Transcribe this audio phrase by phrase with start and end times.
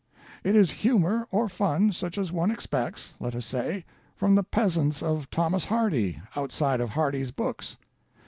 [0.43, 3.85] It is humor or fun such as one expects, let us say,
[4.15, 7.77] from the peasants of Thomas Hardy, outside of Hardy's books.